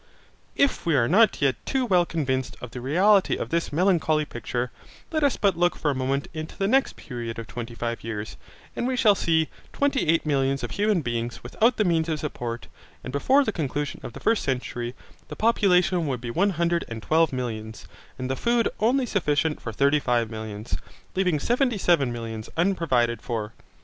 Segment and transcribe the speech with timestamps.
[0.55, 4.71] If we are not yet too well convinced of the reality of this melancholy picture,
[5.11, 8.35] let us but look for a moment into the next period of twenty five years;
[8.75, 12.65] and we shall see twenty eight millions of human beings without the means of support;
[13.03, 14.95] and before the conclusion of the first century,
[15.27, 17.85] the population would be one hundred and twelve millions,
[18.17, 20.77] and the food only sufficient for thirty five millions,
[21.13, 23.53] leaving seventy seven millions unprovided for.